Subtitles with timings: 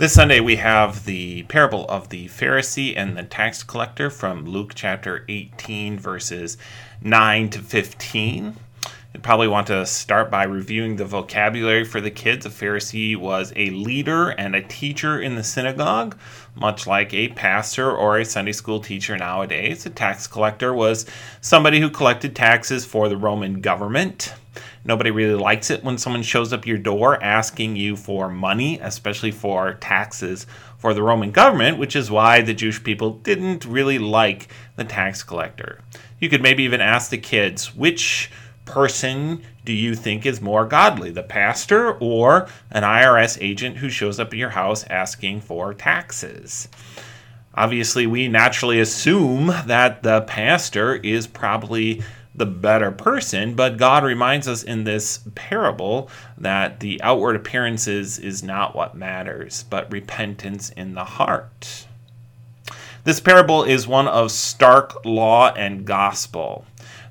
[0.00, 4.72] This Sunday we have the parable of the Pharisee and the tax collector from Luke
[4.74, 6.56] chapter 18, verses
[7.02, 8.56] 9 to 15.
[9.12, 12.46] You probably want to start by reviewing the vocabulary for the kids.
[12.46, 16.16] A Pharisee was a leader and a teacher in the synagogue,
[16.54, 19.84] much like a pastor or a Sunday school teacher nowadays.
[19.84, 21.04] A tax collector was
[21.42, 24.32] somebody who collected taxes for the Roman government.
[24.84, 29.30] Nobody really likes it when someone shows up your door asking you for money, especially
[29.30, 30.46] for taxes
[30.78, 35.22] for the Roman government, which is why the Jewish people didn't really like the tax
[35.22, 35.80] collector.
[36.18, 38.30] You could maybe even ask the kids, which
[38.64, 44.18] person do you think is more godly, the pastor or an IRS agent who shows
[44.18, 46.68] up at your house asking for taxes?
[47.54, 52.02] Obviously, we naturally assume that the pastor is probably
[52.34, 56.08] the better person, but God reminds us in this parable
[56.38, 61.86] that the outward appearances is not what matters, but repentance in the heart.
[63.04, 66.66] This parable is one of stark law and gospel.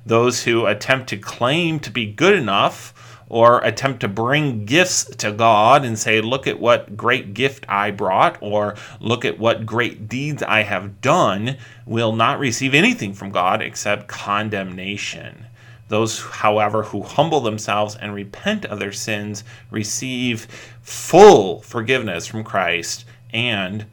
[0.06, 5.32] Those who attempt to claim to be good enough or attempt to bring gifts to
[5.32, 10.08] God and say, Look at what great gift I brought, or look at what great
[10.08, 15.46] deeds I have done, will not receive anything from God except condemnation.
[15.88, 20.46] Those, however, who humble themselves and repent of their sins receive
[20.82, 23.86] full forgiveness from Christ and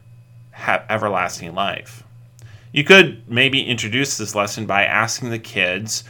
[0.52, 2.04] have everlasting life.
[2.72, 6.04] You could maybe introduce this lesson by asking the kids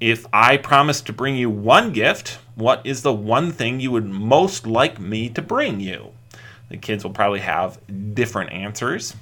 [0.00, 4.06] if I promise to bring you one gift, what is the one thing you would
[4.06, 6.12] most like me to bring you?
[6.68, 7.78] The kids will probably have
[8.14, 9.14] different answers.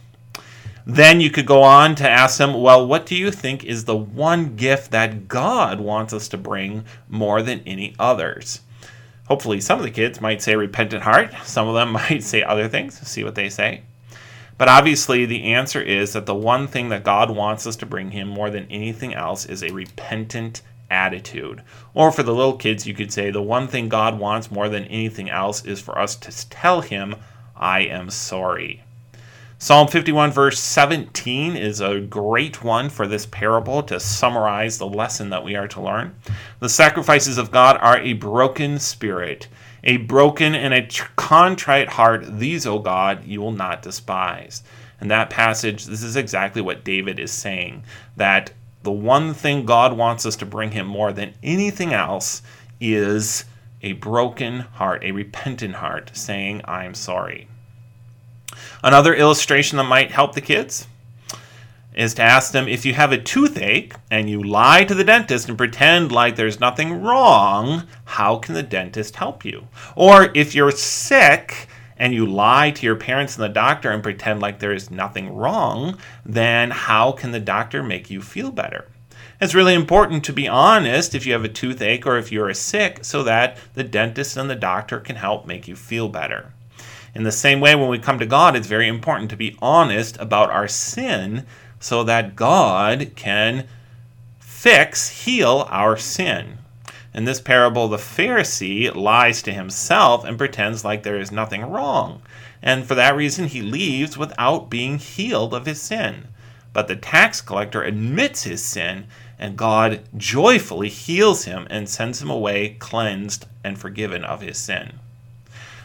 [0.84, 3.96] Then you could go on to ask them, well, what do you think is the
[3.96, 8.60] one gift that God wants us to bring more than any others?
[9.28, 12.68] Hopefully, some of the kids might say repentant heart, some of them might say other
[12.68, 12.98] things.
[13.06, 13.82] See what they say.
[14.58, 18.10] But obviously, the answer is that the one thing that God wants us to bring
[18.10, 21.62] Him more than anything else is a repentant attitude.
[21.94, 24.84] Or for the little kids, you could say the one thing God wants more than
[24.84, 27.16] anything else is for us to tell Him,
[27.56, 28.84] I am sorry.
[29.62, 35.30] Psalm 51, verse 17, is a great one for this parable to summarize the lesson
[35.30, 36.16] that we are to learn.
[36.58, 39.46] The sacrifices of God are a broken spirit,
[39.84, 42.38] a broken and a contrite heart.
[42.38, 44.62] These, O God, you will not despise.
[45.00, 47.84] And that passage, this is exactly what David is saying
[48.16, 52.42] that the one thing God wants us to bring him more than anything else
[52.80, 53.44] is
[53.82, 57.48] a broken heart, a repentant heart, saying, I'm sorry.
[58.82, 60.86] Another illustration that might help the kids
[61.94, 65.48] is to ask them if you have a toothache and you lie to the dentist
[65.48, 69.66] and pretend like there's nothing wrong, how can the dentist help you?
[69.94, 74.40] Or if you're sick and you lie to your parents and the doctor and pretend
[74.40, 78.86] like there is nothing wrong, then how can the doctor make you feel better?
[79.40, 83.04] It's really important to be honest if you have a toothache or if you're sick
[83.04, 86.52] so that the dentist and the doctor can help make you feel better.
[87.14, 90.16] In the same way, when we come to God, it's very important to be honest
[90.18, 91.44] about our sin
[91.82, 93.66] so that God can
[94.38, 96.58] fix, heal our sin.
[97.12, 102.22] In this parable, the Pharisee lies to himself and pretends like there is nothing wrong.
[102.62, 106.28] And for that reason, he leaves without being healed of his sin.
[106.72, 109.06] But the tax collector admits his sin,
[109.36, 115.00] and God joyfully heals him and sends him away cleansed and forgiven of his sin.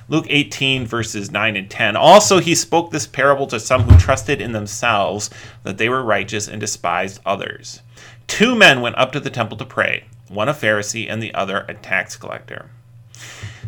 [0.10, 1.98] Luke 18, verses 9 and 10.
[1.98, 5.30] Also, he spoke this parable to some who trusted in themselves
[5.64, 7.82] that they were righteous and despised others.
[8.26, 11.66] Two men went up to the temple to pray, one a Pharisee and the other
[11.68, 12.70] a tax collector.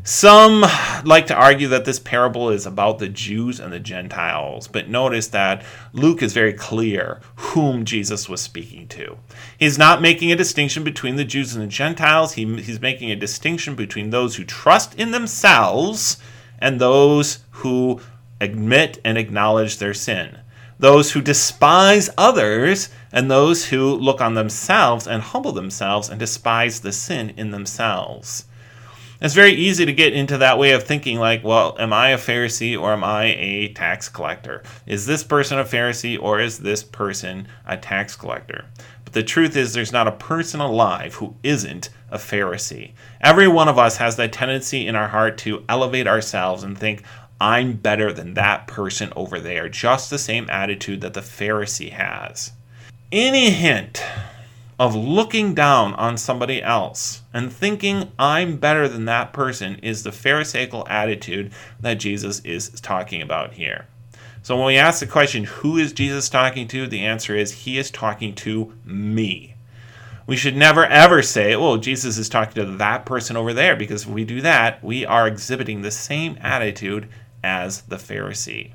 [0.09, 0.65] Some
[1.03, 5.27] like to argue that this parable is about the Jews and the Gentiles, but notice
[5.27, 9.19] that Luke is very clear whom Jesus was speaking to.
[9.59, 13.15] He's not making a distinction between the Jews and the Gentiles, he, he's making a
[13.15, 16.17] distinction between those who trust in themselves
[16.57, 18.01] and those who
[18.41, 20.39] admit and acknowledge their sin.
[20.79, 26.79] Those who despise others and those who look on themselves and humble themselves and despise
[26.79, 28.45] the sin in themselves.
[29.21, 32.17] It's very easy to get into that way of thinking like, well, am I a
[32.17, 34.63] Pharisee or am I a tax collector?
[34.85, 38.65] Is this person a Pharisee or is this person a tax collector?
[39.03, 42.93] But the truth is, there's not a person alive who isn't a Pharisee.
[43.19, 47.03] Every one of us has that tendency in our heart to elevate ourselves and think,
[47.41, 49.67] I'm better than that person over there.
[49.67, 52.53] Just the same attitude that the Pharisee has.
[53.11, 54.01] Any hint
[54.79, 60.11] of looking down on somebody else and thinking I'm better than that person is the
[60.13, 63.87] Pharisaical attitude that Jesus is talking about here.
[64.41, 66.87] So when we ask the question, who is Jesus talking to?
[66.87, 69.55] The answer is, he is talking to me.
[70.25, 74.03] We should never ever say, oh, Jesus is talking to that person over there, because
[74.03, 77.09] if we do that, we are exhibiting the same attitude
[77.43, 78.71] as the Pharisee.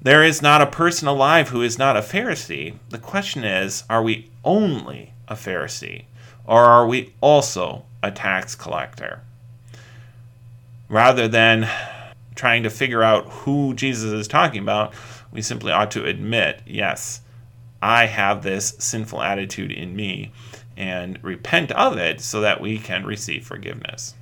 [0.00, 2.76] There is not a person alive who is not a Pharisee.
[2.90, 6.04] The question is, are we only a Pharisee,
[6.44, 9.20] or are we also a tax collector?
[10.88, 11.68] Rather than
[12.34, 14.92] trying to figure out who Jesus is talking about,
[15.32, 17.20] we simply ought to admit, yes,
[17.80, 20.32] I have this sinful attitude in me,
[20.76, 24.14] and repent of it so that we can receive forgiveness.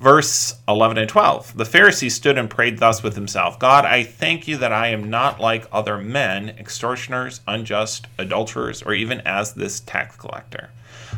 [0.00, 4.46] Verse 11 and 12 The Pharisee stood and prayed thus with himself God, I thank
[4.46, 9.80] you that I am not like other men, extortioners, unjust, adulterers, or even as this
[9.80, 10.70] tax collector.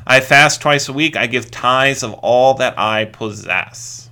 [0.06, 4.10] I fast twice a week, I give tithes of all that I possess.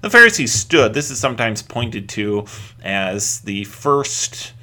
[0.00, 0.94] The Pharisee stood.
[0.94, 2.46] This is sometimes pointed to
[2.82, 4.54] as the first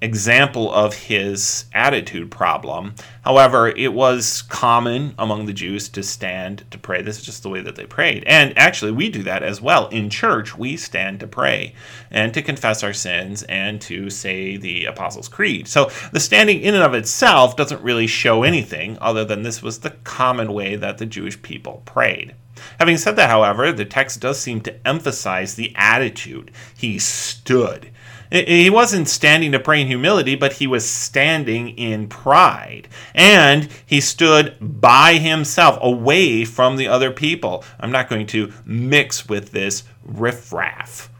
[0.00, 2.94] example of his attitude problem.
[3.22, 7.02] However, it was common among the Jews to stand to pray.
[7.02, 8.24] This is just the way that they prayed.
[8.26, 9.88] And actually, we do that as well.
[9.88, 11.74] In church, we stand to pray
[12.10, 15.68] and to confess our sins and to say the Apostles' Creed.
[15.68, 19.80] So the standing in and of itself doesn't really show anything other than this was
[19.80, 22.34] the common way that the Jewish people prayed.
[22.78, 26.50] Having said that, however, the text does seem to emphasize the attitude.
[26.76, 27.90] He stood.
[28.30, 32.88] He wasn't standing to pray in humility, but he was standing in pride.
[33.14, 37.64] And he stood by himself, away from the other people.
[37.80, 41.10] I'm not going to mix with this riffraff.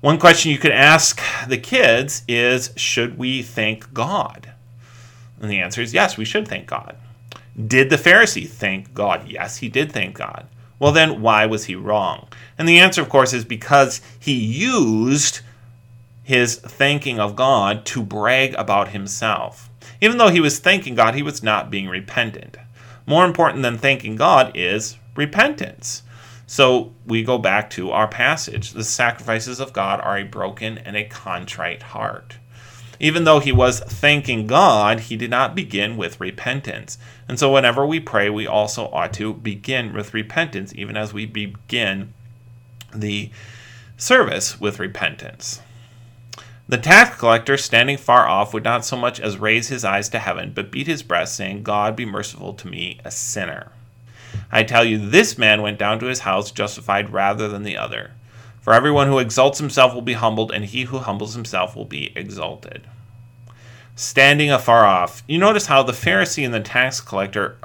[0.00, 4.52] One question you could ask the kids is Should we thank God?
[5.40, 6.96] And the answer is yes, we should thank God.
[7.66, 9.28] Did the Pharisee thank God?
[9.28, 10.46] Yes, he did thank God.
[10.78, 12.28] Well, then, why was he wrong?
[12.58, 15.40] And the answer, of course, is because he used
[16.26, 19.70] his thanking of God to brag about himself.
[20.00, 22.56] Even though he was thanking God, he was not being repentant.
[23.06, 26.02] More important than thanking God is repentance.
[26.44, 28.72] So we go back to our passage.
[28.72, 32.38] The sacrifices of God are a broken and a contrite heart.
[32.98, 36.98] Even though he was thanking God, he did not begin with repentance.
[37.28, 41.24] And so whenever we pray, we also ought to begin with repentance, even as we
[41.24, 42.14] begin
[42.92, 43.30] the
[43.96, 45.60] service with repentance.
[46.68, 50.18] The tax collector, standing far off, would not so much as raise his eyes to
[50.18, 53.70] heaven, but beat his breast, saying, God be merciful to me, a sinner.
[54.50, 58.10] I tell you, this man went down to his house justified rather than the other.
[58.60, 62.12] For everyone who exalts himself will be humbled, and he who humbles himself will be
[62.16, 62.82] exalted.
[63.94, 67.58] Standing afar off, you notice how the Pharisee and the tax collector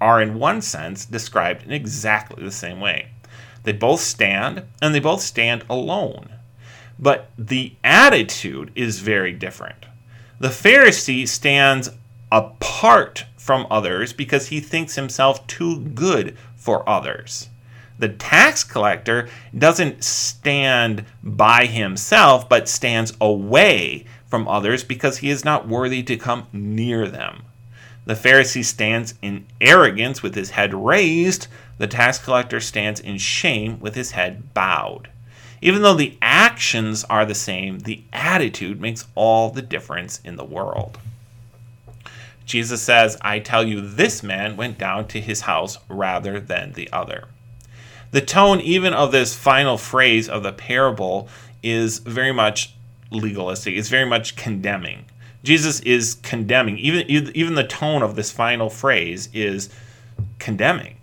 [0.00, 3.08] are, in one sense, described in exactly the same way.
[3.64, 6.30] They both stand, and they both stand alone.
[6.98, 9.86] But the attitude is very different.
[10.38, 11.90] The Pharisee stands
[12.30, 17.48] apart from others because he thinks himself too good for others.
[17.98, 25.44] The tax collector doesn't stand by himself, but stands away from others because he is
[25.44, 27.44] not worthy to come near them.
[28.06, 31.46] The Pharisee stands in arrogance with his head raised,
[31.78, 35.08] the tax collector stands in shame with his head bowed.
[35.64, 40.44] Even though the actions are the same, the attitude makes all the difference in the
[40.44, 40.98] world.
[42.44, 46.92] Jesus says, I tell you, this man went down to his house rather than the
[46.92, 47.28] other.
[48.10, 51.30] The tone, even of this final phrase of the parable,
[51.62, 52.74] is very much
[53.10, 55.06] legalistic, it's very much condemning.
[55.44, 56.76] Jesus is condemning.
[56.76, 59.70] Even, even the tone of this final phrase is
[60.38, 60.93] condemning.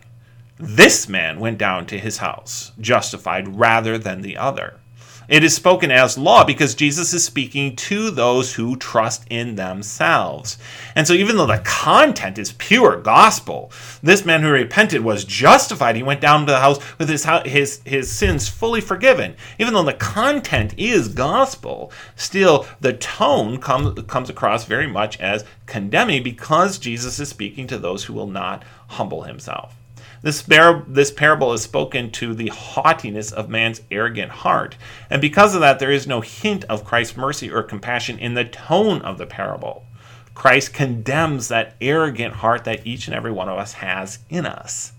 [0.64, 4.76] This man went down to his house, justified rather than the other.
[5.28, 10.60] It is spoken as law because Jesus is speaking to those who trust in themselves.
[10.96, 13.72] And so, even though the content is pure gospel,
[14.04, 15.96] this man who repented was justified.
[15.96, 19.36] He went down to the house with his, his, his sins fully forgiven.
[19.58, 25.44] Even though the content is gospel, still the tone comes, comes across very much as
[25.66, 29.76] condemning because Jesus is speaking to those who will not humble himself.
[30.22, 34.78] This, bar- this parable is spoken to the haughtiness of man's arrogant heart,
[35.10, 38.46] and because of that, there is no hint of Christ's mercy or compassion in the
[38.46, 39.86] tone of the parable.
[40.34, 44.94] Christ condemns that arrogant heart that each and every one of us has in us.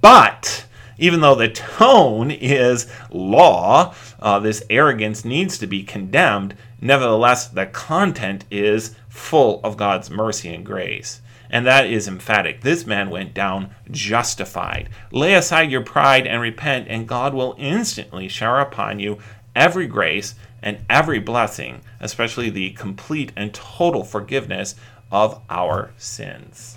[0.00, 0.66] But
[0.98, 6.56] even though the tone is law, uh, this arrogance needs to be condemned.
[6.80, 11.20] Nevertheless, the content is full of God's mercy and grace.
[11.54, 12.62] And that is emphatic.
[12.62, 14.90] This man went down justified.
[15.12, 19.18] Lay aside your pride and repent, and God will instantly shower upon you
[19.54, 24.74] every grace and every blessing, especially the complete and total forgiveness
[25.12, 26.76] of our sins.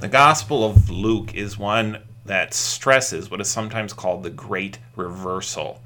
[0.00, 5.82] The Gospel of Luke is one that stresses what is sometimes called the great reversal.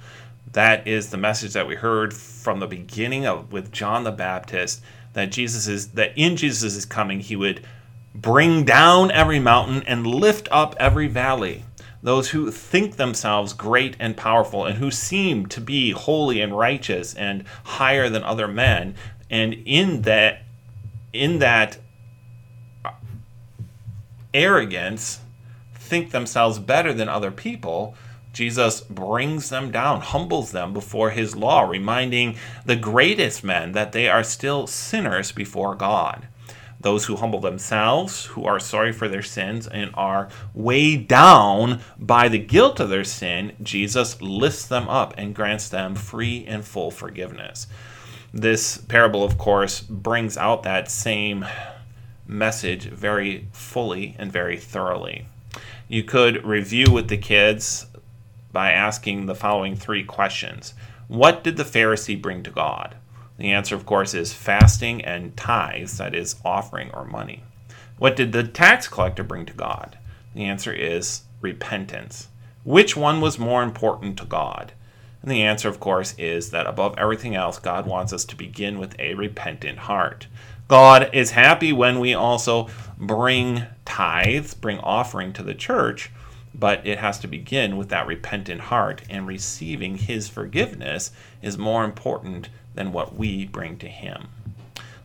[0.52, 4.82] That is the message that we heard from the beginning of with John the Baptist
[5.16, 7.62] that Jesus is that in Jesus' is coming he would
[8.14, 11.64] bring down every mountain and lift up every valley.
[12.02, 17.14] Those who think themselves great and powerful and who seem to be holy and righteous
[17.14, 18.94] and higher than other men
[19.30, 20.42] and in that
[21.14, 21.78] in that
[24.34, 25.20] arrogance
[25.74, 27.94] think themselves better than other people,
[28.36, 34.10] Jesus brings them down, humbles them before his law, reminding the greatest men that they
[34.10, 36.28] are still sinners before God.
[36.78, 42.28] Those who humble themselves, who are sorry for their sins, and are weighed down by
[42.28, 46.90] the guilt of their sin, Jesus lifts them up and grants them free and full
[46.90, 47.66] forgiveness.
[48.34, 51.46] This parable, of course, brings out that same
[52.26, 55.26] message very fully and very thoroughly.
[55.88, 57.86] You could review with the kids
[58.56, 60.72] by asking the following three questions
[61.08, 62.94] What did the Pharisee bring to God?
[63.36, 67.42] The answer, of course, is fasting and tithes, that is, offering or money.
[67.98, 69.98] What did the tax collector bring to God?
[70.34, 72.28] The answer is repentance.
[72.64, 74.72] Which one was more important to God?
[75.20, 78.78] And the answer, of course, is that above everything else, God wants us to begin
[78.78, 80.28] with a repentant heart.
[80.66, 86.10] God is happy when we also bring tithes, bring offering to the church,
[86.58, 91.10] but it has to begin with that repentant heart, and receiving His forgiveness
[91.42, 94.28] is more important than what we bring to Him.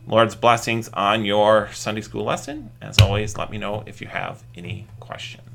[0.06, 2.70] Lord's blessings on your Sunday school lesson.
[2.80, 5.51] As always, let me know if you have any questions.